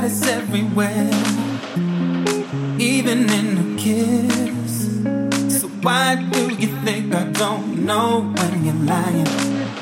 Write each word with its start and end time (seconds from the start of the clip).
got 0.00 0.10
us 0.10 0.26
everywhere, 0.28 1.10
even 2.78 3.28
in 3.28 3.48
a 3.58 3.76
kiss. 3.78 4.74
So 5.60 5.68
why 5.82 6.14
do 6.32 6.54
you 6.54 6.68
think 6.84 7.14
I 7.14 7.24
don't 7.24 7.84
know 7.84 8.22
when 8.22 8.64
you're 8.64 8.82
lying? 8.94 9.32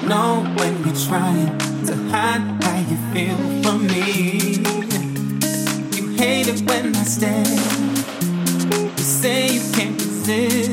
Know 0.09 0.43
when 0.57 0.75
you're 0.85 1.03
trying 1.07 1.57
to 1.87 1.95
hide 2.11 2.43
how 2.65 2.79
you 2.91 2.99
feel 3.13 3.63
from 3.63 3.87
me. 3.87 4.59
You 5.97 6.17
hate 6.17 6.49
it 6.49 6.63
when 6.69 6.97
I 6.97 7.05
stare. 7.05 7.55
You 8.99 9.05
say 9.23 9.53
you 9.55 9.63
can't 9.73 10.01
resist. 10.01 10.73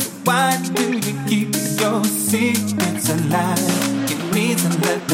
So 0.00 0.10
why 0.24 0.56
do 0.74 0.84
you 1.06 1.14
keep 1.28 1.54
your 1.80 2.02
secrets 2.04 3.10
alive? 3.10 4.10
You 4.10 4.16
need 4.32 4.56
to 4.58 4.68
let 4.86 5.05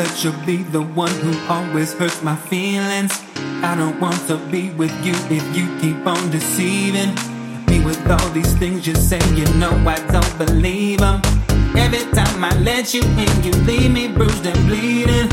I 0.00 0.02
won't 0.04 0.14
let 0.14 0.24
you 0.24 0.46
be 0.46 0.62
the 0.62 0.80
one 0.80 1.12
who 1.20 1.52
always 1.52 1.92
hurts 1.92 2.22
my 2.22 2.34
feelings. 2.34 3.12
I 3.62 3.74
don't 3.76 4.00
want 4.00 4.16
to 4.28 4.38
be 4.50 4.70
with 4.70 4.94
you 5.04 5.12
if 5.28 5.44
you 5.54 5.66
keep 5.78 6.06
on 6.06 6.30
deceiving 6.30 7.14
me 7.66 7.84
with 7.84 8.00
all 8.10 8.30
these 8.30 8.50
things 8.54 8.86
you 8.86 8.94
say. 8.94 9.20
You 9.34 9.44
know 9.58 9.72
I 9.86 9.96
don't 10.10 10.38
believe 10.38 11.00
them. 11.00 11.20
Every 11.76 12.10
time 12.16 12.42
I 12.42 12.56
let 12.60 12.94
you 12.94 13.02
in, 13.02 13.42
you 13.44 13.52
leave 13.68 13.90
me 13.92 14.08
bruised 14.08 14.46
and 14.46 14.66
bleeding. 14.66 15.28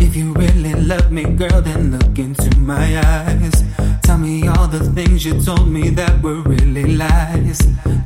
If 0.00 0.16
you 0.16 0.32
really 0.32 0.72
love 0.72 1.12
me, 1.12 1.24
girl, 1.24 1.60
then 1.60 1.90
look 1.90 2.18
into 2.18 2.56
my 2.58 2.98
eyes. 2.98 3.64
Tell 4.02 4.16
me 4.16 4.48
all 4.48 4.66
the 4.66 4.84
things 4.94 5.26
you 5.26 5.38
told 5.42 5.68
me 5.68 5.90
that 5.90 6.22
were 6.22 6.40
really 6.40 6.96
lies. 6.96 7.60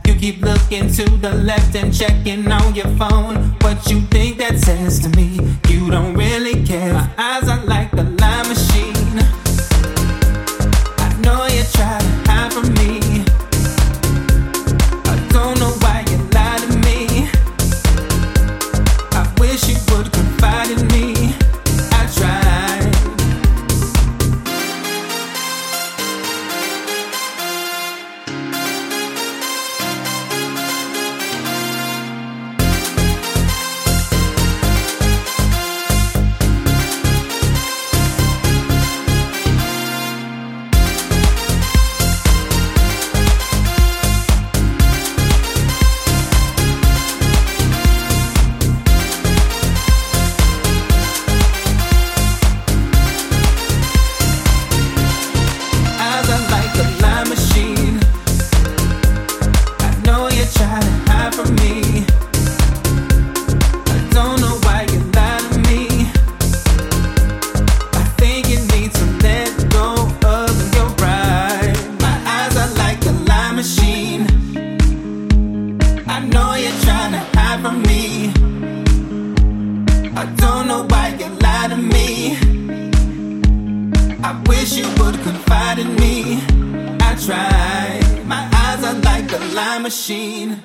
You 0.06 0.14
keep 0.16 0.42
looking 0.42 0.90
to 0.92 1.04
the 1.18 1.34
left 1.34 1.76
and 1.76 1.94
checking 1.94 2.50
on 2.50 2.74
your 2.74 2.88
phone. 2.96 3.54
What 3.60 3.88
you 3.88 4.00
think 4.10 4.38
that 4.38 4.58
says 4.58 4.98
to 5.00 5.08
me? 5.10 5.29
I 76.20 76.24
know 76.24 76.54
you're 76.54 76.80
trying 76.82 77.12
to 77.12 77.22
hide 77.34 77.60
from 77.62 77.80
me. 77.80 78.28
I 80.14 80.26
don't 80.36 80.68
know 80.68 80.82
why 80.90 81.16
you 81.18 81.28
lie 81.46 81.68
to 81.68 81.78
me. 81.78 82.36
I 84.22 84.32
wish 84.46 84.76
you 84.76 84.86
would 84.98 85.14
confide 85.22 85.78
in 85.78 85.96
me. 85.96 86.40
I 87.00 87.14
tried. 87.24 88.26
My 88.26 88.46
eyes 88.52 88.84
are 88.84 89.00
like 89.00 89.32
a 89.32 89.38
lie 89.54 89.78
machine. 89.78 90.62